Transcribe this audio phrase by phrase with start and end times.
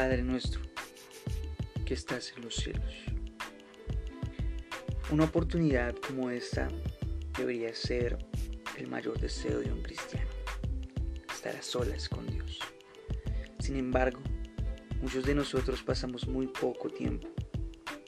[0.00, 0.62] Padre nuestro
[1.84, 2.94] que estás en los cielos.
[5.10, 6.68] Una oportunidad como esta
[7.36, 8.16] debería ser
[8.78, 10.30] el mayor deseo de un cristiano,
[11.30, 12.60] estar a solas con Dios.
[13.58, 14.20] Sin embargo,
[15.02, 17.28] muchos de nosotros pasamos muy poco tiempo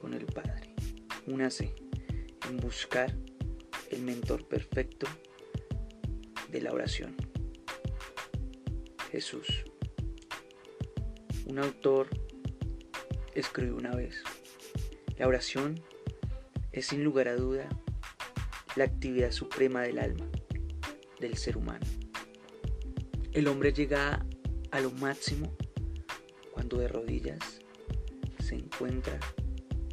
[0.01, 0.75] con el Padre.
[1.27, 1.75] Únase
[2.49, 3.15] en buscar
[3.91, 5.07] el mentor perfecto
[6.51, 7.15] de la oración.
[9.11, 9.65] Jesús.
[11.53, 12.09] Un autor
[13.35, 14.23] escribió una vez,
[15.19, 15.83] la oración
[16.73, 17.69] es sin lugar a duda
[18.75, 20.31] la actividad suprema del alma,
[21.21, 21.85] del ser humano.
[23.33, 24.25] El hombre llega
[24.71, 25.55] a lo máximo
[26.53, 27.61] cuando de rodillas
[28.39, 29.21] se encuentra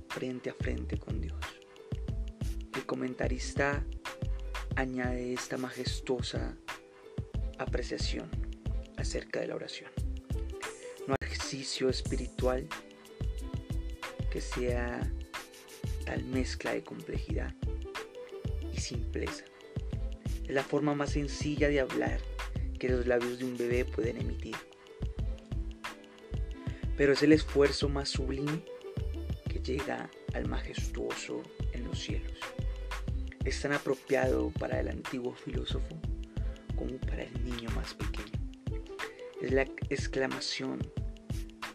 [0.08, 1.42] frente a frente con Dios.
[2.74, 3.84] El comentarista
[4.78, 6.56] añade esta majestuosa
[7.58, 8.30] apreciación
[8.96, 10.09] acerca de la oración.
[11.50, 12.68] Ejercicio espiritual
[14.30, 15.02] que sea
[16.06, 17.56] tal mezcla de complejidad
[18.72, 19.46] y simpleza.
[20.44, 22.20] Es la forma más sencilla de hablar
[22.78, 24.56] que los labios de un bebé pueden emitir.
[26.96, 28.64] Pero es el esfuerzo más sublime
[29.50, 31.42] que llega al majestuoso
[31.74, 32.38] en los cielos.
[33.44, 36.00] Es tan apropiado para el antiguo filósofo
[36.76, 38.38] como para el niño más pequeño.
[39.42, 40.80] Es la exclamación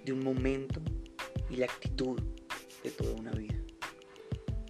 [0.05, 0.81] de un momento
[1.51, 2.21] y la actitud
[2.83, 3.55] de toda una vida.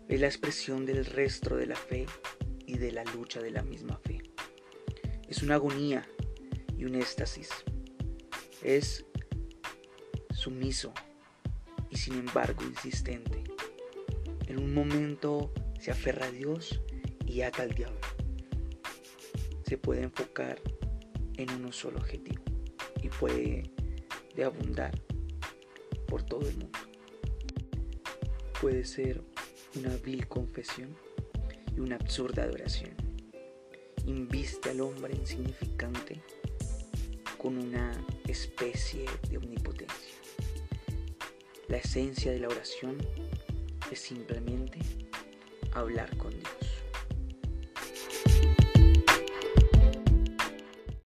[0.09, 2.07] Es la expresión del resto de la fe
[2.67, 4.23] y de la lucha de la misma fe.
[5.29, 6.07] Es una agonía
[6.77, 7.51] y un éxtasis.
[8.63, 9.05] Es
[10.33, 10.93] sumiso
[11.91, 13.43] y sin embargo insistente.
[14.47, 16.81] En un momento se aferra a Dios
[17.27, 17.99] y ata al diablo.
[19.67, 20.61] Se puede enfocar
[21.37, 22.45] en uno solo objetivo
[23.03, 23.71] y puede
[24.37, 24.93] de abundar
[26.15, 26.79] por todo el mundo.
[28.61, 29.21] Puede ser
[29.75, 30.97] una vil confesión
[31.77, 32.95] y una absurda adoración.
[34.07, 36.23] Inviste al hombre insignificante
[37.37, 37.91] con una
[38.29, 40.15] especie de omnipotencia.
[41.67, 42.97] La esencia de la oración
[43.91, 44.79] es simplemente
[45.73, 46.74] hablar con Dios.